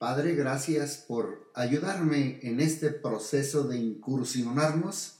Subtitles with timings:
[0.00, 5.18] Padre, gracias por ayudarme en este proceso de incursionarnos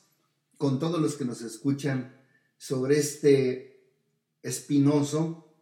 [0.57, 2.17] con todos los que nos escuchan
[2.57, 3.85] sobre este
[4.43, 5.53] espinoso,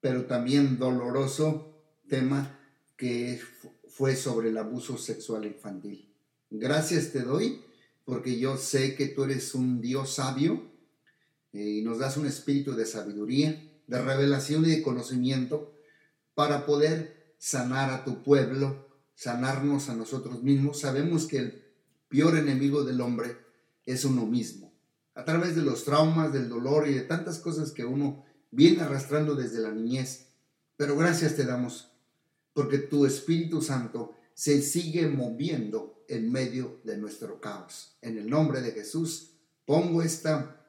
[0.00, 2.58] pero también doloroso tema
[2.96, 3.40] que
[3.88, 6.12] fue sobre el abuso sexual infantil.
[6.50, 7.62] Gracias te doy
[8.04, 10.68] porque yo sé que tú eres un Dios sabio
[11.52, 15.72] eh, y nos das un espíritu de sabiduría, de revelación y de conocimiento
[16.34, 18.86] para poder sanar a tu pueblo,
[19.16, 20.78] sanarnos a nosotros mismos.
[20.78, 21.64] Sabemos que el
[22.06, 23.36] peor enemigo del hombre
[23.84, 24.72] es uno mismo.
[25.16, 29.34] A través de los traumas, del dolor y de tantas cosas que uno viene arrastrando
[29.34, 30.28] desde la niñez.
[30.76, 31.90] Pero gracias te damos
[32.52, 37.96] porque tu Espíritu Santo se sigue moviendo en medio de nuestro caos.
[38.02, 39.32] En el nombre de Jesús,
[39.66, 40.64] pongo esta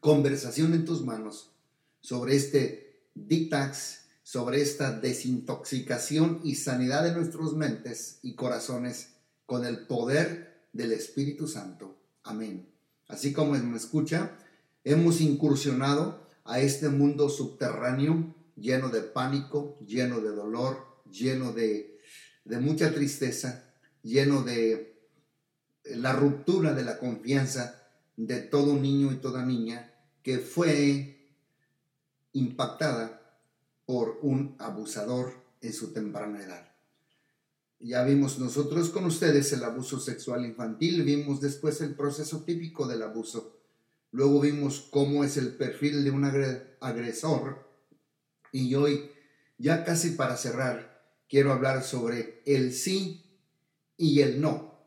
[0.00, 1.52] conversación en tus manos
[2.00, 4.01] sobre este detox,
[4.32, 9.10] sobre esta desintoxicación y sanidad de nuestras mentes y corazones
[9.44, 11.98] con el poder del Espíritu Santo.
[12.22, 12.66] Amén.
[13.08, 14.38] Así como me escucha,
[14.84, 20.78] hemos incursionado a este mundo subterráneo lleno de pánico, lleno de dolor,
[21.10, 22.00] lleno de,
[22.58, 25.10] mucha tristeza, lleno de
[25.84, 31.36] la ruptura de la confianza de todo niño y toda niña que fue
[32.32, 33.21] impactada
[33.86, 36.72] por un abusador en su temprana edad.
[37.80, 43.02] Ya vimos nosotros con ustedes el abuso sexual infantil, vimos después el proceso típico del
[43.02, 43.58] abuso,
[44.12, 46.24] luego vimos cómo es el perfil de un
[46.80, 47.68] agresor
[48.52, 49.10] y hoy,
[49.58, 53.24] ya casi para cerrar, quiero hablar sobre el sí
[53.96, 54.78] y el no,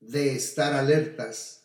[0.00, 1.64] de estar alertas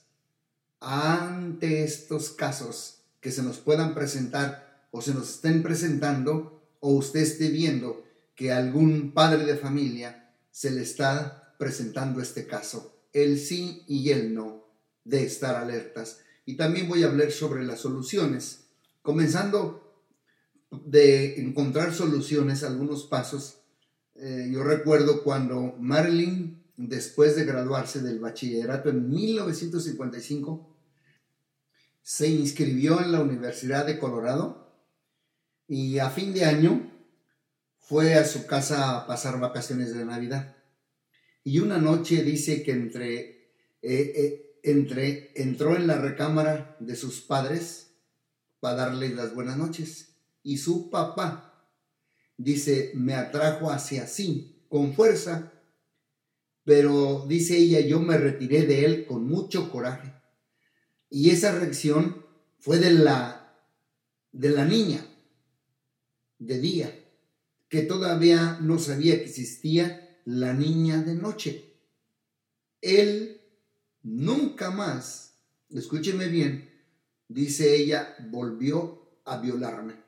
[0.81, 7.21] ante estos casos que se nos puedan presentar o se nos estén presentando o usted
[7.21, 8.03] esté viendo
[8.35, 14.33] que algún padre de familia se le está presentando este caso, el sí y el
[14.33, 14.67] no,
[15.03, 16.19] de estar alertas.
[16.45, 18.65] Y también voy a hablar sobre las soluciones,
[19.01, 19.95] comenzando
[20.71, 23.59] de encontrar soluciones, algunos pasos.
[24.15, 30.67] Eh, yo recuerdo cuando Marilyn, después de graduarse del bachillerato en 1955,
[32.01, 34.60] se inscribió en la Universidad de Colorado
[35.73, 36.91] y a fin de año
[37.77, 40.57] fue a su casa a pasar vacaciones de Navidad.
[41.45, 43.19] Y una noche dice que entre,
[43.81, 47.93] eh, eh, entre, entró en la recámara de sus padres
[48.59, 51.65] para darles las buenas noches y su papá,
[52.35, 55.53] dice, me atrajo hacia sí con fuerza,
[56.65, 60.13] pero dice ella, yo me retiré de él con mucho coraje.
[61.09, 62.25] Y esa reacción
[62.59, 63.55] fue de la,
[64.33, 65.05] de la niña,
[66.41, 67.05] de día,
[67.69, 71.75] que todavía no sabía que existía la niña de noche.
[72.81, 73.41] Él
[74.01, 75.35] nunca más,
[75.69, 76.69] escúcheme bien,
[77.27, 80.01] dice ella, volvió a violarme.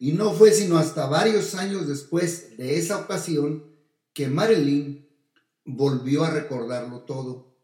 [0.00, 3.72] Y no fue sino hasta varios años después de esa ocasión
[4.12, 5.08] que Marilyn
[5.64, 7.54] volvió a recordarlo todo.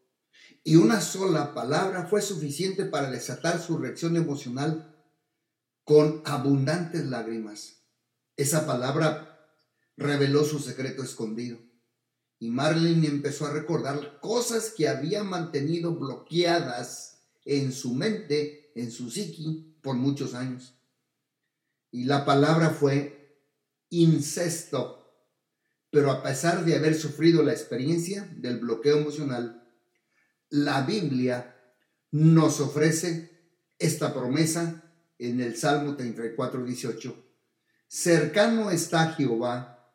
[0.62, 4.95] Y una sola palabra fue suficiente para desatar su reacción emocional
[5.88, 7.78] con abundantes lágrimas.
[8.37, 9.41] Esa palabra
[9.97, 11.59] reveló su secreto escondido.
[12.38, 19.10] Y Marilyn empezó a recordar cosas que había mantenido bloqueadas en su mente, en su
[19.10, 20.75] psiqui, por muchos años.
[21.91, 23.41] Y la palabra fue
[23.88, 25.10] incesto.
[25.88, 29.66] Pero a pesar de haber sufrido la experiencia del bloqueo emocional,
[30.50, 31.56] la Biblia
[32.10, 34.84] nos ofrece esta promesa
[35.19, 37.25] en el Salmo 34, 18.
[37.87, 39.93] Cercano está Jehová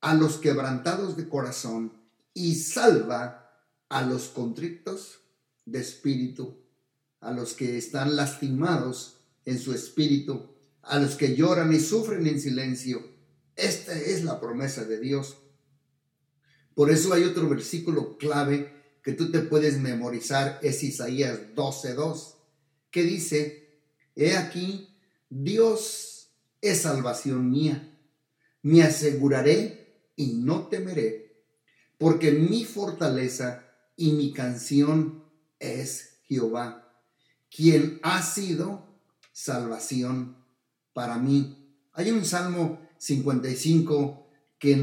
[0.00, 1.92] a los quebrantados de corazón
[2.34, 3.50] y salva
[3.88, 5.20] a los contrictos
[5.64, 6.58] de espíritu,
[7.20, 10.56] a los que están lastimados en su espíritu
[10.86, 13.04] a los que lloran y sufren en silencio.
[13.56, 15.36] Esta es la promesa de Dios.
[16.74, 18.72] Por eso hay otro versículo clave
[19.02, 22.34] que tú te puedes memorizar, es Isaías 12.2,
[22.90, 23.65] que dice,
[24.16, 24.88] He aquí,
[25.28, 26.30] Dios
[26.62, 27.96] es salvación mía,
[28.62, 31.44] me aseguraré y no temeré,
[31.98, 35.22] porque mi fortaleza y mi canción
[35.60, 36.92] es Jehová,
[37.54, 38.86] quien ha sido
[39.32, 40.36] salvación
[40.94, 41.78] para mí.
[41.92, 44.26] Hay un Salmo 55
[44.58, 44.76] que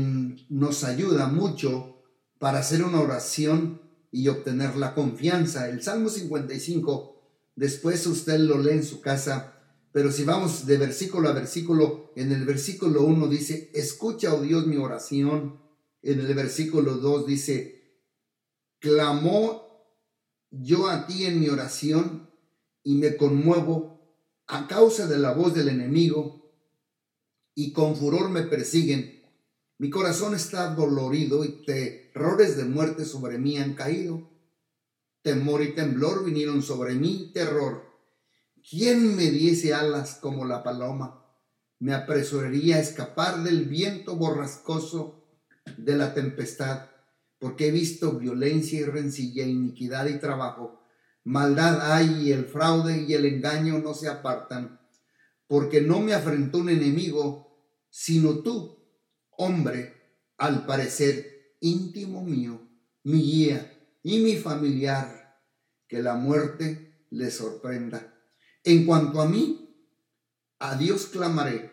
[0.49, 2.03] nos ayuda mucho
[2.37, 3.81] para hacer una oración
[4.11, 5.67] y obtener la confianza.
[5.67, 7.12] El Salmo 55,
[7.55, 9.49] después usted lo lee en su casa,
[9.91, 14.65] Pero si vamos de versículo a versículo, en el versículo 1 dice, escucha, oh Dios,
[14.65, 15.61] mi oración.
[16.01, 17.99] En el versículo 2 dice,
[18.79, 19.63] clamó
[20.49, 22.29] yo a ti en mi oración
[22.83, 24.17] y me conmuevo
[24.47, 26.51] a causa de la voz del enemigo
[27.55, 29.23] y con furor me persiguen.
[29.77, 34.32] Mi corazón está dolorido y terrores de muerte sobre mí han caído.
[35.23, 37.93] Temor y temblor vinieron sobre mí, terror
[38.69, 41.25] ¿Quién me diese alas como la paloma?
[41.79, 45.25] Me apresuraría a escapar del viento borrascoso
[45.77, 46.89] de la tempestad,
[47.39, 50.81] porque he visto violencia y rencilla, iniquidad y trabajo.
[51.25, 54.79] Maldad hay y el fraude y el engaño no se apartan,
[55.45, 57.59] porque no me afrentó un enemigo,
[57.89, 58.77] sino tú,
[59.31, 59.93] hombre,
[60.37, 62.61] al parecer íntimo mío,
[63.03, 63.72] mi guía
[64.03, 65.41] y mi familiar,
[65.87, 68.13] que la muerte le sorprenda
[68.63, 69.75] en cuanto a mí,
[70.59, 71.71] a Dios clamaré,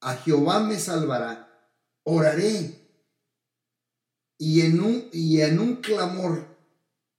[0.00, 1.72] a Jehová me salvará,
[2.04, 2.88] oraré
[4.38, 6.56] y en un, y en un clamor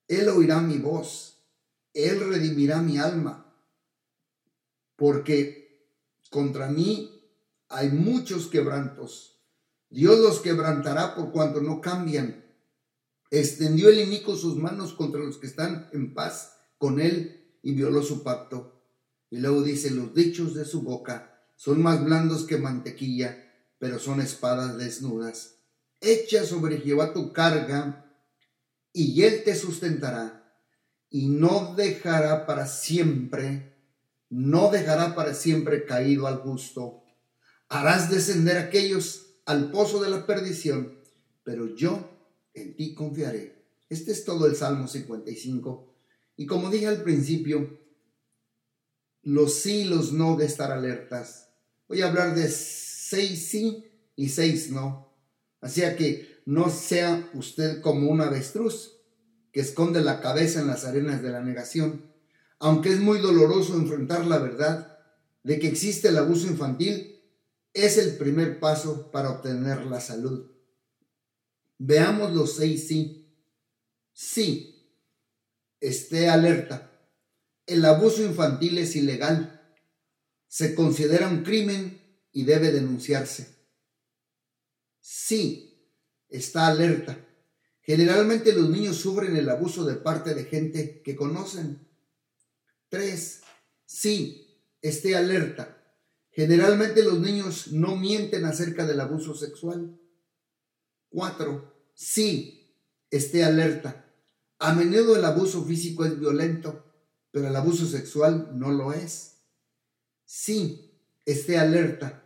[0.08, 1.46] Él oirá mi voz,
[1.94, 3.54] Él redimirá mi alma,
[4.96, 5.92] porque
[6.30, 7.12] contra mí
[7.68, 9.42] hay muchos quebrantos.
[9.90, 12.45] Dios los quebrantará por cuanto no cambian.
[13.32, 18.04] Extendió el inico sus manos contra los que están en paz con él y violó
[18.04, 18.82] su pacto.
[19.30, 24.22] Y luego dice, los dichos de su boca son más blandos que mantequilla, pero son
[24.22, 25.56] espadas desnudas.
[26.00, 28.06] Echa sobre Jehová tu carga,
[28.94, 30.54] y él te sustentará,
[31.10, 33.76] y no dejará para siempre,
[34.30, 37.04] no dejará para siempre caído al justo.
[37.68, 41.00] Harás descender aquellos al pozo de la perdición,
[41.44, 42.15] pero yo
[42.56, 43.66] en ti confiaré.
[43.90, 45.94] Este es todo el Salmo 55.
[46.38, 47.80] Y como dije al principio,
[49.22, 51.50] los sí los no de estar alertas.
[51.88, 53.86] Voy a hablar de seis sí
[54.16, 55.14] y seis no.
[55.62, 58.98] Así que no sea usted como un avestruz
[59.52, 62.12] que esconde la cabeza en las arenas de la negación.
[62.60, 65.00] Aunque es muy doloroso enfrentar la verdad
[65.44, 67.22] de que existe el abuso infantil,
[67.74, 70.55] es el primer paso para obtener la salud.
[71.78, 73.32] Veamos los seis sí.
[74.14, 74.94] Sí,
[75.80, 76.92] esté alerta
[77.66, 79.62] el abuso infantil es ilegal,
[80.48, 82.00] se considera un crimen
[82.32, 83.56] y debe denunciarse.
[85.02, 85.90] Sí,
[86.30, 87.18] está alerta.
[87.82, 91.88] Generalmente los niños sufren el abuso de parte de gente que conocen.
[92.90, 93.42] Tres,
[93.86, 95.82] sí, esté alerta.
[96.32, 100.00] Generalmente los niños no mienten acerca del abuso sexual.
[101.16, 102.76] Cuatro, sí,
[103.10, 104.06] esté alerta.
[104.60, 106.86] A menudo el abuso físico es violento
[107.36, 109.42] pero el abuso sexual no lo es.
[110.24, 112.24] Sí, esté alerta.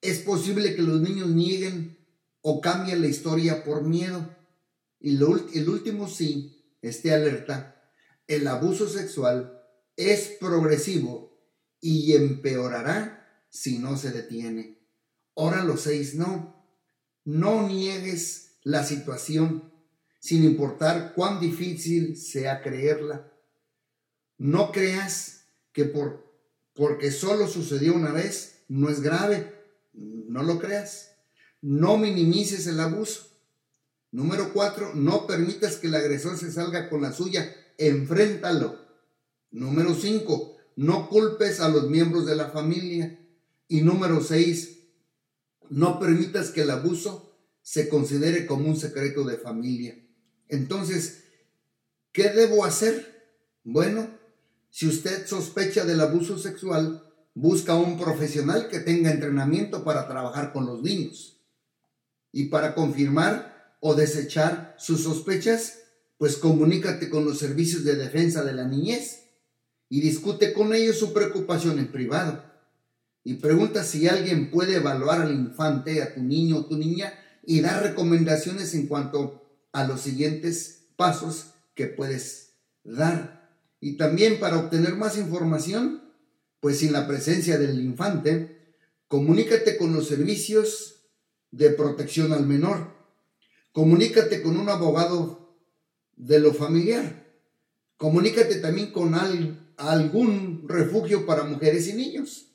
[0.00, 1.98] Es posible que los niños nieguen
[2.42, 4.24] o cambien la historia por miedo.
[5.00, 7.90] Y el último sí, esté alerta.
[8.28, 9.64] El abuso sexual
[9.96, 11.36] es progresivo
[11.80, 14.78] y empeorará si no se detiene.
[15.34, 16.61] Ahora los seis no.
[17.24, 19.72] No niegues la situación
[20.20, 23.32] sin importar cuán difícil sea creerla.
[24.38, 26.32] No creas que por,
[26.74, 29.52] porque solo sucedió una vez no es grave.
[29.92, 31.12] No lo creas.
[31.60, 33.28] No minimices el abuso.
[34.10, 37.54] Número cuatro, no permitas que el agresor se salga con la suya.
[37.78, 38.78] Enfréntalo.
[39.50, 43.18] Número cinco, no culpes a los miembros de la familia.
[43.68, 44.81] Y número seis,
[45.72, 49.98] no permitas que el abuso se considere como un secreto de familia.
[50.48, 51.24] Entonces,
[52.12, 53.38] ¿qué debo hacer?
[53.64, 54.06] Bueno,
[54.70, 60.52] si usted sospecha del abuso sexual, busca a un profesional que tenga entrenamiento para trabajar
[60.52, 61.40] con los niños.
[62.32, 65.78] Y para confirmar o desechar sus sospechas,
[66.18, 69.22] pues comunícate con los servicios de defensa de la niñez
[69.88, 72.51] y discute con ellos su preocupación en privado.
[73.24, 77.12] Y pregunta si alguien puede evaluar al infante, a tu niño o tu niña
[77.44, 83.42] y dar recomendaciones en cuanto a los siguientes pasos que puedes dar
[83.84, 86.04] y también para obtener más información,
[86.60, 88.76] pues sin la presencia del infante,
[89.08, 91.08] comunícate con los servicios
[91.50, 92.94] de protección al menor.
[93.72, 95.58] Comunícate con un abogado
[96.14, 97.26] de lo familiar.
[97.96, 99.16] Comunícate también con
[99.76, 102.51] algún refugio para mujeres y niños.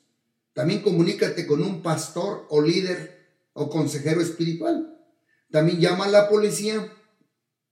[0.58, 4.92] También comunícate con un pastor o líder o consejero espiritual.
[5.52, 6.92] También llama a la policía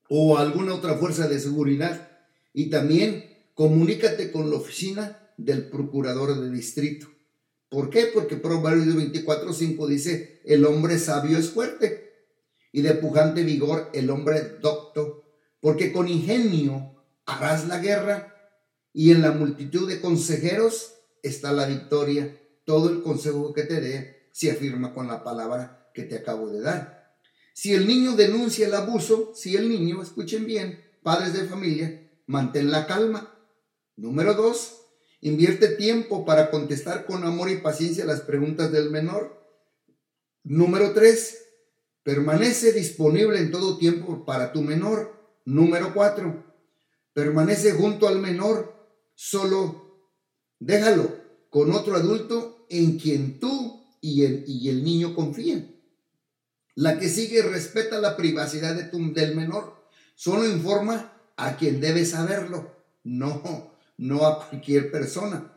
[0.09, 2.09] o alguna otra fuerza de seguridad.
[2.53, 3.25] Y también
[3.55, 7.09] comunícate con la oficina del procurador de distrito.
[7.69, 8.09] ¿Por qué?
[8.15, 12.13] Porque Proverbios 24:5 dice, el hombre sabio es fuerte
[12.71, 15.25] y de pujante vigor el hombre docto,
[15.59, 18.33] porque con ingenio harás la guerra
[18.93, 22.46] y en la multitud de consejeros está la victoria.
[22.67, 26.61] Todo el consejo que te dé se afirma con la palabra que te acabo de
[26.61, 27.17] dar.
[27.55, 32.71] Si el niño denuncia el abuso, si el niño, escuchen bien, padres de familia, mantén
[32.71, 33.33] la calma.
[33.97, 34.87] Número dos,
[35.27, 39.43] Invierte tiempo para contestar con amor y paciencia las preguntas del menor.
[40.45, 41.43] Número 3.
[42.03, 45.41] Permanece disponible en todo tiempo para tu menor.
[45.45, 46.45] Número 4.
[47.13, 48.73] Permanece junto al menor.
[49.15, 50.11] Solo
[50.61, 51.26] déjalo
[51.57, 55.81] con otro adulto en quien tú y el, y el niño confíen.
[56.75, 59.75] La que sigue respeta la privacidad de tu, del menor.
[60.15, 62.77] Solo informa a quien debe saberlo.
[63.05, 65.51] No, no a cualquier persona.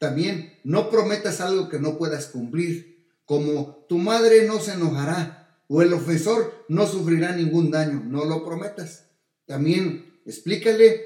[0.00, 5.82] También no prometas algo que no puedas cumplir, como tu madre no se enojará o
[5.82, 9.04] el ofensor no sufrirá ningún daño, no lo prometas.
[9.46, 11.00] También explícale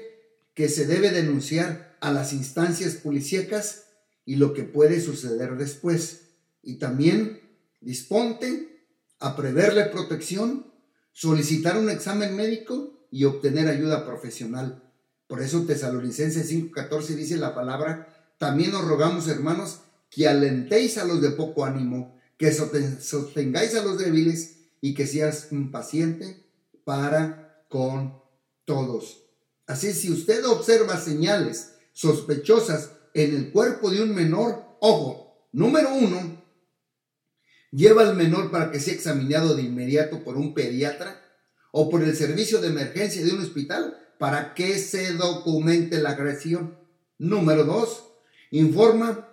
[0.55, 3.82] que se debe denunciar a las instancias policíacas
[4.25, 6.29] y lo que puede suceder después.
[6.61, 7.41] Y también
[7.81, 8.87] disponte
[9.19, 10.71] a preverle protección,
[11.11, 14.83] solicitar un examen médico y obtener ayuda profesional.
[15.27, 21.21] Por eso Tesalonicenses 5:14 dice la palabra, también os rogamos hermanos que alentéis a los
[21.21, 26.43] de poco ánimo, que sostengáis a los débiles y que seas paciente
[26.83, 28.21] para con
[28.65, 29.23] todos.
[29.65, 36.41] Así si usted observa señales sospechosas en el cuerpo de un menor, ojo, número uno,
[37.71, 41.21] lleva al menor para que sea examinado de inmediato por un pediatra
[41.71, 46.77] o por el servicio de emergencia de un hospital para que se documente la agresión.
[47.17, 48.03] Número dos,
[48.51, 49.29] informa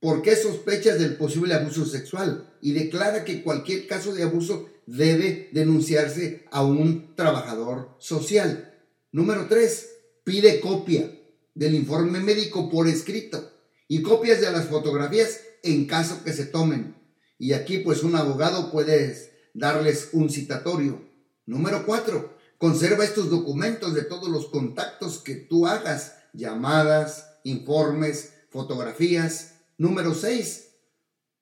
[0.00, 5.50] por qué sospechas del posible abuso sexual y declara que cualquier caso de abuso debe
[5.52, 8.74] denunciarse a un trabajador social.
[9.12, 9.90] Número tres,
[10.24, 11.10] pide copia
[11.56, 13.50] del informe médico por escrito
[13.88, 16.94] y copias de las fotografías en caso que se tomen.
[17.36, 21.04] Y aquí pues un abogado puede darles un citatorio.
[21.46, 29.56] Número cuatro, Conserva estos documentos de todos los contactos que tú hagas, llamadas, informes, fotografías.
[29.76, 30.68] Número 6.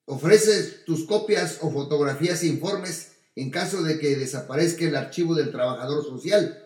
[0.07, 5.53] Ofreces tus copias o fotografías e informes en caso de que desaparezca el archivo del
[5.53, 6.61] trabajador social.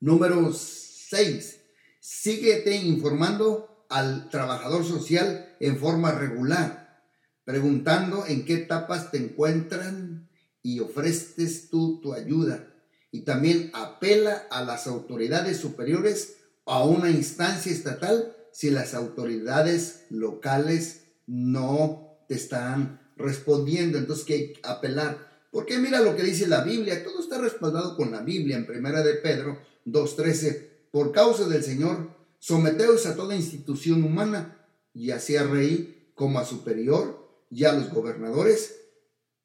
[0.00, 1.59] Número 6.
[2.00, 7.04] Síguete informando al trabajador social en forma regular,
[7.44, 10.28] preguntando en qué etapas te encuentran
[10.62, 12.66] y ofreces tú tu ayuda
[13.12, 21.02] y también apela a las autoridades superiores a una instancia estatal si las autoridades locales
[21.26, 23.98] no te están respondiendo.
[23.98, 25.28] Entonces que apelar.
[25.50, 29.02] Porque mira lo que dice la Biblia, todo está respaldado con la Biblia en Primera
[29.02, 30.69] de Pedro 2.13.
[30.90, 36.44] Por causa del Señor, someteos a toda institución humana, y así a rey como a
[36.44, 37.20] superior,
[37.50, 38.76] y a los gobernadores,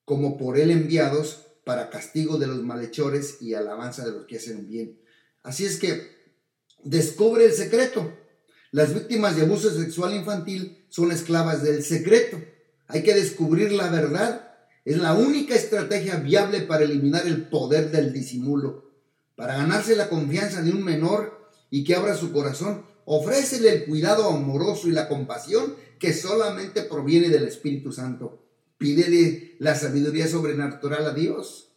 [0.06, 4.68] como por él enviados para castigo de los malhechores y alabanza de los que hacen
[4.68, 5.00] bien.
[5.44, 6.16] Así es que
[6.84, 8.14] descubre el secreto.
[8.72, 12.40] Las víctimas de abuso sexual infantil son esclavas del secreto.
[12.88, 14.54] Hay que descubrir la verdad.
[14.86, 18.85] Es la única estrategia viable para eliminar el poder del disimulo.
[19.36, 24.30] Para ganarse la confianza de un menor y que abra su corazón, ofrécele el cuidado
[24.30, 28.46] amoroso y la compasión que solamente proviene del Espíritu Santo.
[28.78, 31.74] Pídele la sabiduría sobrenatural a Dios.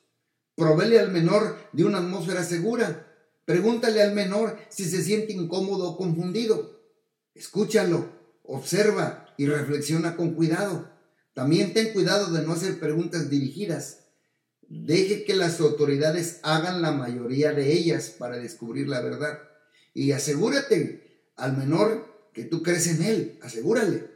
[0.55, 3.07] Provele al menor de una atmósfera segura.
[3.45, 6.81] Pregúntale al menor si se siente incómodo o confundido.
[7.35, 8.11] Escúchalo,
[8.43, 10.91] observa y reflexiona con cuidado.
[11.35, 14.08] También ten cuidado de no hacer preguntas dirigidas.
[14.69, 19.39] Deje que las autoridades hagan la mayoría de ellas para descubrir la verdad.
[19.95, 23.39] Y asegúrate al menor que tú crees en él.
[23.43, 24.11] Asegúrale.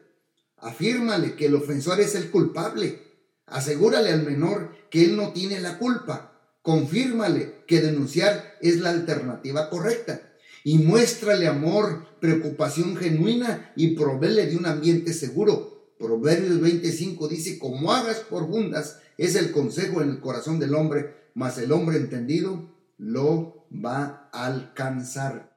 [0.58, 3.00] Afírmale que el ofensor es el culpable.
[3.46, 6.38] Asegúrale al menor que él no tiene la culpa.
[6.60, 10.20] Confírmale que denunciar es la alternativa correcta.
[10.64, 15.71] Y muéstrale amor, preocupación genuina y proveele de un ambiente seguro.
[16.02, 21.14] Proverbios 25 dice, como hagas por fundas es el consejo en el corazón del hombre,
[21.34, 25.56] mas el hombre entendido lo va a alcanzar.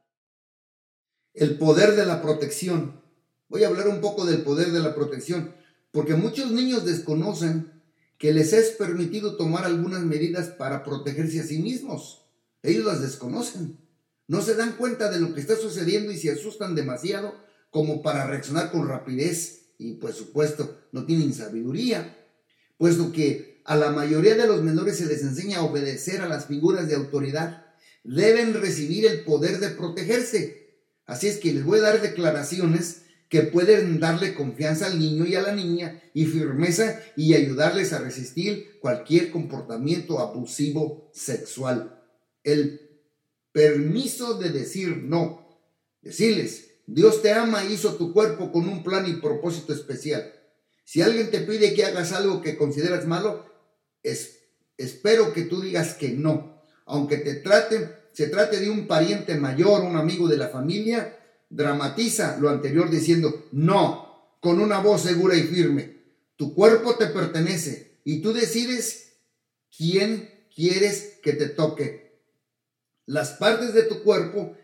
[1.34, 3.02] El poder de la protección.
[3.50, 5.56] Voy a hablar un poco del poder de la protección,
[5.92, 7.82] porque muchos niños desconocen
[8.20, 12.24] que les es permitido tomar algunas medidas para protegerse a sí mismos.
[12.62, 13.80] Ellos las desconocen.
[14.28, 17.34] No se dan cuenta de lo que está sucediendo y se asustan demasiado
[17.72, 22.18] como para reaccionar con rapidez y por supuesto no tienen sabiduría,
[22.78, 26.46] puesto que a la mayoría de los menores se les enseña a obedecer a las
[26.46, 27.66] figuras de autoridad.
[28.04, 30.82] Deben recibir el poder de protegerse.
[31.06, 35.36] Así es que les voy a dar declaraciones que pueden darle confianza al niño y
[35.36, 42.04] a la niña y firmeza y ayudarles a resistir cualquier comportamiento abusivo sexual.
[42.44, 42.82] El
[43.52, 45.60] permiso de decir no.
[46.04, 50.34] Decirles, Dios te ama y hizo tu cuerpo con un plan y propósito especial.
[50.84, 53.46] Si alguien te pide que hagas algo que consideras malo,
[54.04, 54.40] es,
[54.78, 56.62] espero que tú digas que no.
[56.86, 61.18] Aunque te trate, se trate de un pariente mayor, un amigo de la familia,
[61.50, 66.04] dramatiza lo anterior diciendo no, con una voz segura y firme.
[66.36, 69.14] Tu cuerpo te pertenece y tú decides
[69.76, 72.22] quién quieres que te toque.
[73.08, 74.56] Las partes de tu cuerpo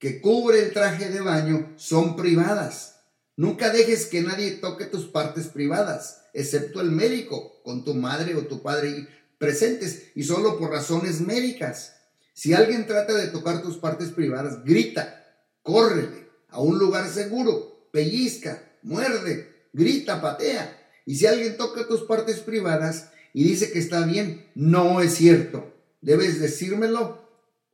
[0.00, 3.02] que cubre el traje de baño son privadas.
[3.36, 8.46] Nunca dejes que nadie toque tus partes privadas, excepto el médico, con tu madre o
[8.46, 9.06] tu padre
[9.38, 11.96] presentes y solo por razones médicas.
[12.32, 15.22] Si alguien trata de tocar tus partes privadas, grita,
[15.62, 20.78] córrele a un lugar seguro, pellizca, muerde, grita, patea.
[21.04, 25.74] Y si alguien toca tus partes privadas y dice que está bien, no es cierto.
[26.00, 27.29] Debes decírmelo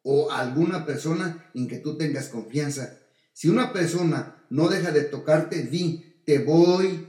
[0.08, 2.96] o alguna persona en que tú tengas confianza.
[3.32, 7.08] Si una persona no deja de tocarte, di, te voy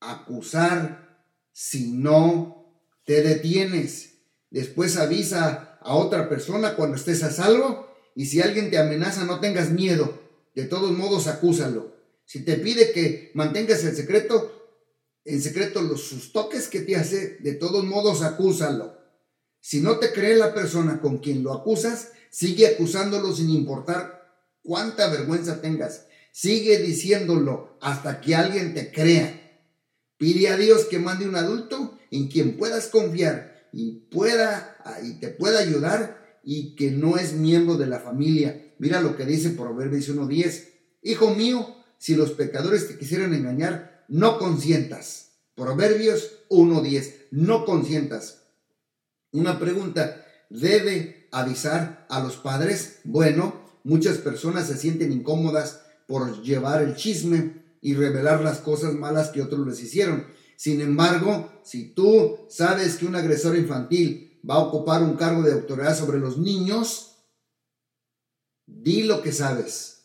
[0.00, 4.20] a acusar si no te detienes.
[4.48, 9.40] Después avisa a otra persona cuando estés a salvo y si alguien te amenaza no
[9.40, 10.18] tengas miedo.
[10.54, 11.94] De todos modos acúsalo.
[12.24, 14.80] Si te pide que mantengas el secreto,
[15.26, 19.03] en secreto los sus toques que te hace, de todos modos acúsalo.
[19.66, 24.30] Si no te cree la persona con quien lo acusas, sigue acusándolo sin importar
[24.62, 26.04] cuánta vergüenza tengas.
[26.32, 29.62] Sigue diciéndolo hasta que alguien te crea.
[30.18, 35.28] Pide a Dios que mande un adulto en quien puedas confiar y pueda y te
[35.28, 38.74] pueda ayudar y que no es miembro de la familia.
[38.78, 40.68] Mira lo que dice Proverbios 1:10.
[41.00, 45.30] Hijo mío, si los pecadores te quisieran engañar, no consientas.
[45.54, 47.14] Proverbios 1:10.
[47.30, 48.43] No consientas.
[49.34, 53.00] Una pregunta, ¿debe avisar a los padres?
[53.02, 59.30] Bueno, muchas personas se sienten incómodas por llevar el chisme y revelar las cosas malas
[59.30, 60.24] que otros les hicieron.
[60.56, 65.52] Sin embargo, si tú sabes que un agresor infantil va a ocupar un cargo de
[65.52, 67.16] autoridad sobre los niños,
[68.66, 70.04] di lo que sabes.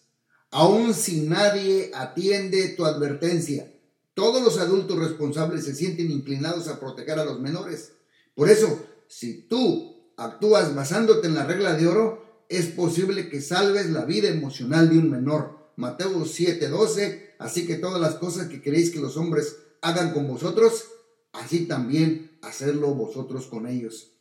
[0.49, 3.71] Aun si nadie atiende tu advertencia,
[4.15, 7.91] todos los adultos responsables se sienten inclinados a proteger a los menores.
[8.33, 13.89] Por eso, si tú actúas basándote en la regla de oro, es posible que salves
[13.89, 15.73] la vida emocional de un menor.
[15.75, 20.85] Mateo 7:12, así que todas las cosas que queréis que los hombres hagan con vosotros,
[21.33, 24.13] así también hacerlo vosotros con ellos.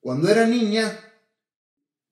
[0.00, 1.00] Cuando era niña,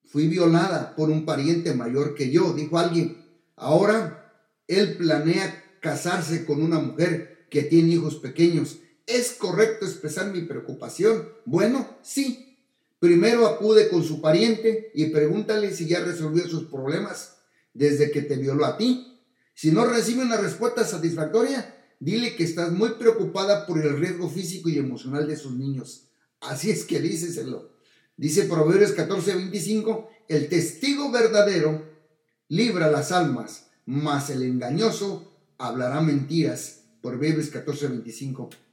[0.06, 3.22] fui violada por un pariente mayor que yo, dijo alguien.
[3.56, 4.32] Ahora,
[4.66, 11.28] él planea casarse con una mujer que tiene hijos pequeños ¿Es correcto expresar mi preocupación?
[11.44, 12.56] Bueno, sí.
[12.98, 17.36] Primero acude con su pariente y pregúntale si ya resolvió sus problemas
[17.74, 19.20] desde que te violó a ti.
[19.54, 24.70] Si no recibe una respuesta satisfactoria, dile que estás muy preocupada por el riesgo físico
[24.70, 26.08] y emocional de sus niños.
[26.40, 27.74] Así es que díceselo.
[28.16, 31.84] Dice Proverbios 14:25, el testigo verdadero
[32.48, 36.84] libra las almas, mas el engañoso hablará mentiras.
[37.02, 38.63] Proverbios 14:25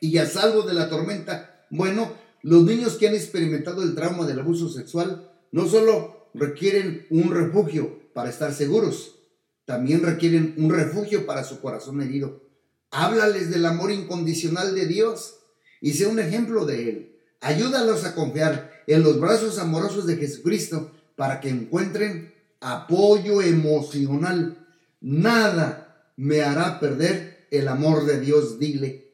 [0.00, 1.64] y a salvo de la tormenta.
[1.70, 7.32] Bueno, los niños que han experimentado el trauma del abuso sexual no solo requieren un
[7.34, 9.16] refugio para estar seguros,
[9.64, 12.44] también requieren un refugio para su corazón herido.
[12.90, 15.38] Háblales del amor incondicional de Dios
[15.80, 17.16] y sea un ejemplo de Él.
[17.40, 24.66] Ayúdalos a confiar en los brazos amorosos de Jesucristo para que encuentren apoyo emocional.
[25.00, 29.05] Nada me hará perder el amor de Dios, dile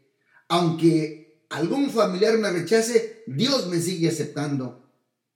[0.53, 4.87] aunque algún familiar me rechace, Dios me sigue aceptando.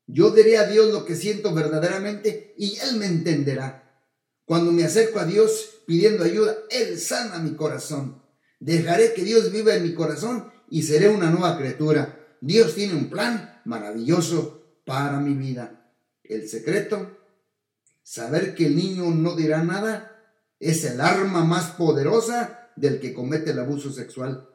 [0.06, 3.98] Yo diré a Dios lo que siento verdaderamente y Él me entenderá.
[4.44, 8.20] Cuando me acerco a Dios pidiendo ayuda, Él sana mi corazón.
[8.60, 12.36] Dejaré que Dios viva en mi corazón y seré una nueva criatura.
[12.42, 15.94] Dios tiene un plan maravilloso para mi vida.
[16.24, 17.16] El secreto,
[18.02, 20.14] saber que el niño no dirá nada,
[20.60, 24.50] es el arma más poderosa del que comete el abuso sexual.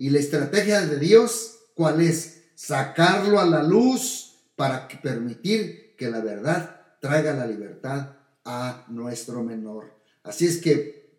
[0.00, 2.44] Y la estrategia de Dios, ¿cuál es?
[2.54, 9.92] Sacarlo a la luz para permitir que la verdad traiga la libertad a nuestro menor.
[10.22, 11.18] Así es que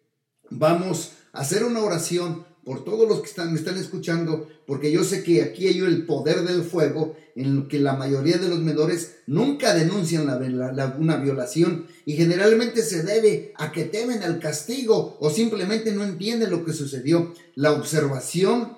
[0.49, 5.03] vamos a hacer una oración por todos los que están, me están escuchando, porque yo
[5.03, 8.59] sé que aquí hay el poder del fuego, en lo que la mayoría de los
[8.59, 15.17] menores nunca denuncian la, una violación y generalmente se debe a que temen al castigo
[15.19, 17.33] o simplemente no entienden lo que sucedió.
[17.55, 18.77] La observación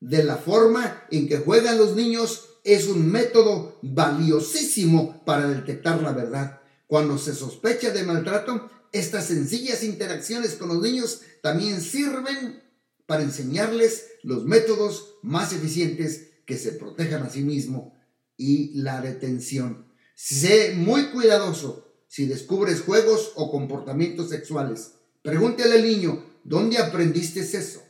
[0.00, 6.12] de la forma en que juegan los niños es un método valiosísimo para detectar la
[6.12, 6.60] verdad.
[6.86, 12.62] Cuando se sospecha de maltrato, estas sencillas interacciones con los niños también sirven
[13.06, 17.94] para enseñarles los métodos más eficientes que se protejan a sí mismo
[18.36, 19.86] y la detención.
[20.14, 24.92] Sé muy cuidadoso si descubres juegos o comportamientos sexuales.
[25.22, 27.82] Pregúntale al niño, ¿dónde aprendiste eso?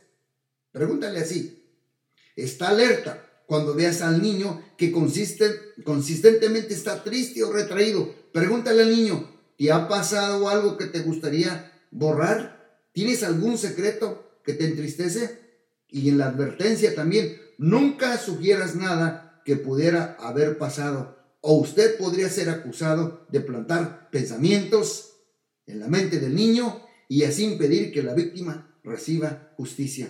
[0.71, 1.63] Pregúntale así.
[2.35, 5.45] Está alerta cuando veas al niño que consiste,
[5.83, 8.13] consistentemente está triste o retraído.
[8.33, 12.79] Pregúntale al niño, ¿te ha pasado algo que te gustaría borrar?
[12.91, 15.39] ¿Tienes algún secreto que te entristece?
[15.89, 21.15] Y en la advertencia también, nunca sugieras nada que pudiera haber pasado
[21.47, 25.17] o usted podría ser acusado de plantar pensamientos
[25.67, 30.09] en la mente del niño y así impedir que la víctima reciba justicia.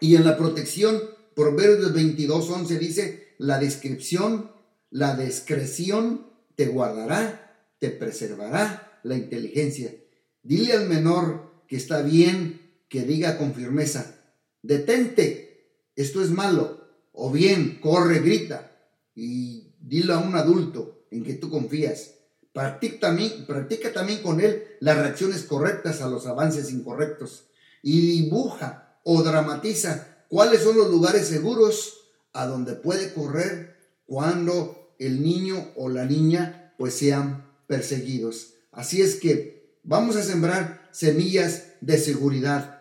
[0.00, 1.02] Y en la protección,
[1.34, 4.52] Proverbios 22, 11 dice, la descripción,
[4.90, 9.96] la discreción te guardará, te preservará la inteligencia.
[10.44, 14.14] Dile al menor que está bien que diga con firmeza,
[14.62, 18.72] detente, esto es malo, o bien corre, grita,
[19.14, 22.12] y dilo a un adulto en que tú confías.
[22.52, 27.48] Practica también, practica también con él las reacciones correctas a los avances incorrectos
[27.82, 31.94] y dibuja o dramatiza cuáles son los lugares seguros
[32.32, 38.54] a donde puede correr cuando el niño o la niña pues sean perseguidos.
[38.72, 42.75] Así es que vamos a sembrar semillas de seguridad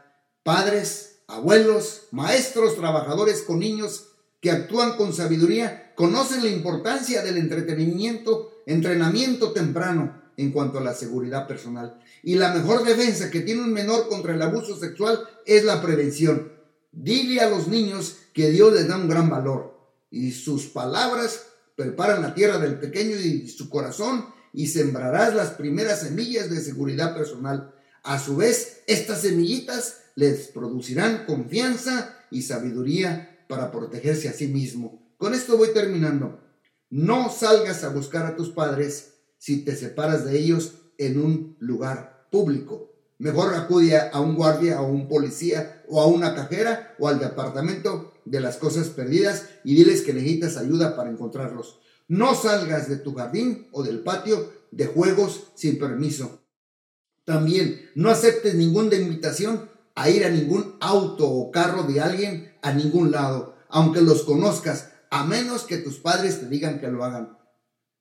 [0.45, 8.62] padres, abuelos, maestros, trabajadores con niños que actúan con sabiduría, conocen la importancia del entretenimiento,
[8.67, 11.99] entrenamiento temprano en cuanto a la seguridad personal.
[12.21, 16.51] Y la mejor defensa que tiene un menor contra el abuso sexual es la prevención.
[16.91, 19.79] Dile a los niños que Dios les da un gran valor
[20.12, 21.41] y sus palabras
[21.75, 27.15] preparan la tierra del pequeño y su corazón y sembrarás las primeras semillas de seguridad
[27.15, 27.73] personal.
[28.03, 35.13] A su vez, estas semillitas les producirán confianza y sabiduría para protegerse a sí mismo.
[35.17, 36.41] Con esto voy terminando.
[36.89, 42.28] No salgas a buscar a tus padres si te separas de ellos en un lugar
[42.32, 42.91] público.
[43.17, 48.13] Mejor acude a un guardia, a un policía o a una cajera o al departamento
[48.25, 51.80] de las cosas perdidas y diles que necesitas ayuda para encontrarlos.
[52.08, 56.41] No salgas de tu jardín o del patio de juegos sin permiso.
[57.23, 62.73] También no aceptes ninguna invitación a ir a ningún auto o carro de alguien a
[62.73, 67.38] ningún lado, aunque los conozcas, a menos que tus padres te digan que lo hagan.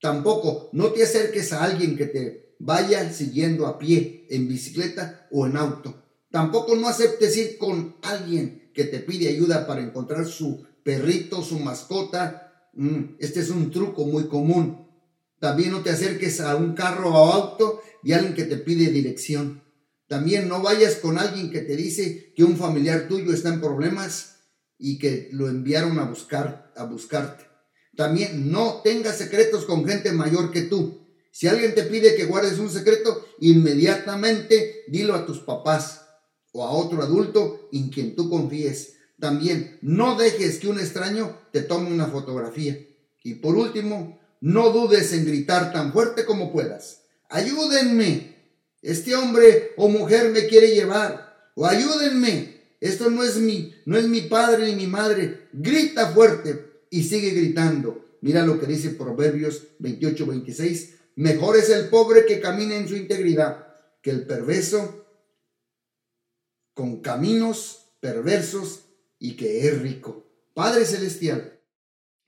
[0.01, 5.47] Tampoco no te acerques a alguien que te vaya siguiendo a pie, en bicicleta o
[5.47, 6.03] en auto.
[6.31, 11.59] Tampoco no aceptes ir con alguien que te pide ayuda para encontrar su perrito, su
[11.61, 12.71] mascota.
[12.75, 14.89] Mm, este es un truco muy común.
[15.39, 19.63] También no te acerques a un carro o auto de alguien que te pide dirección.
[20.09, 24.37] También no vayas con alguien que te dice que un familiar tuyo está en problemas
[24.79, 27.45] y que lo enviaron a buscar a buscarte.
[27.97, 31.07] También no tengas secretos con gente mayor que tú.
[31.31, 36.03] Si alguien te pide que guardes un secreto, inmediatamente dilo a tus papás
[36.53, 38.95] o a otro adulto en quien tú confíes.
[39.19, 42.79] También no dejes que un extraño te tome una fotografía.
[43.23, 47.03] Y por último, no dudes en gritar tan fuerte como puedas.
[47.31, 48.34] Ayúdenme,
[48.85, 54.07] este hombre o mujer me quiere llevar, o ayúdenme, esto no es mi, no es
[54.07, 58.05] mi padre ni mi madre, grita fuerte y sigue gritando.
[58.21, 62.95] Mira lo que dice Proverbios 28, 26, mejor es el pobre que camina en su
[62.95, 63.69] integridad
[64.03, 65.07] que el perverso
[66.75, 68.81] con caminos perversos
[69.19, 70.27] y que es rico.
[70.53, 71.59] Padre Celestial,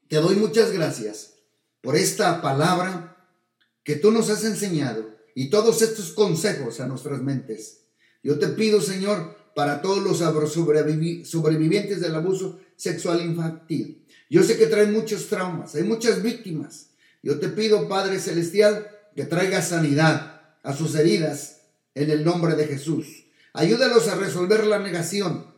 [0.08, 1.34] te doy muchas gracias
[1.82, 3.34] por esta palabra
[3.82, 7.83] que tú nos has enseñado y todos estos consejos a nuestras mentes.
[8.22, 14.03] Yo te pido, Señor, para todos los sobrevivientes del abuso sexual infantil.
[14.31, 16.87] Yo sé que traen muchos traumas, hay muchas víctimas.
[17.22, 21.59] Yo te pido, Padre Celestial, que traiga sanidad a sus heridas
[21.94, 23.27] en el nombre de Jesús.
[23.53, 25.55] Ayúdalos a resolver la negación.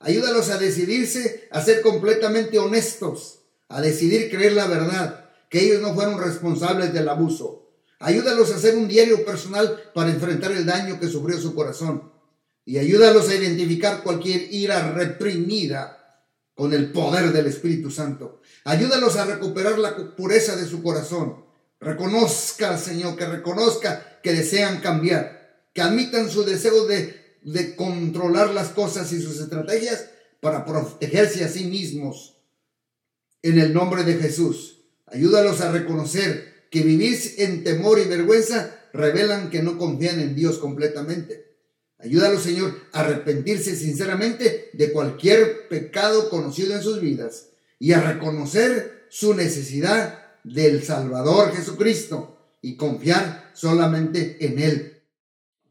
[0.00, 5.94] Ayúdalos a decidirse a ser completamente honestos, a decidir creer la verdad, que ellos no
[5.94, 7.69] fueron responsables del abuso,
[8.00, 12.10] Ayúdalos a hacer un diario personal para enfrentar el daño que sufrió su corazón.
[12.66, 16.22] y ayúdalos a identificar cualquier ira reprimida
[16.54, 18.42] con el poder del Espíritu Santo.
[18.64, 21.44] Ayúdalos a recuperar la pureza de su corazón.
[21.80, 28.68] Reconozca, Señor, que reconozca que desean cambiar, que admitan su deseo de, de controlar las
[28.68, 30.10] cosas y sus estrategias
[30.40, 32.36] para protegerse a sí mismos.
[33.42, 39.50] En el nombre de Jesús, ayúdalos a reconocer que vivir en temor y vergüenza revelan
[39.50, 41.50] que no confían en Dios completamente.
[41.98, 49.06] Ayúdalo, Señor, a arrepentirse sinceramente de cualquier pecado conocido en sus vidas y a reconocer
[49.10, 55.02] su necesidad del Salvador Jesucristo y confiar solamente en Él.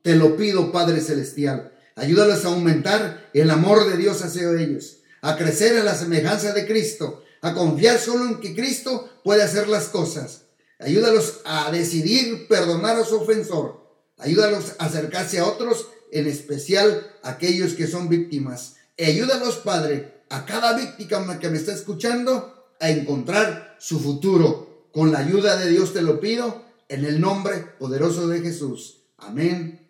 [0.01, 1.73] Te lo pido, Padre Celestial.
[1.95, 6.65] Ayúdalos a aumentar el amor de Dios hacia ellos, a crecer en la semejanza de
[6.65, 10.43] Cristo, a confiar solo en que Cristo puede hacer las cosas.
[10.79, 13.85] Ayúdalos a decidir perdonar a su ofensor.
[14.17, 18.75] Ayúdalos a acercarse a otros en especial aquellos que son víctimas.
[18.97, 24.87] E ayúdanos, Padre, a cada víctima que me está escuchando a encontrar su futuro.
[24.91, 29.03] Con la ayuda de Dios te lo pido, en el nombre poderoso de Jesús.
[29.17, 29.87] Amén,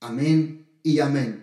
[0.00, 1.39] amén y amén.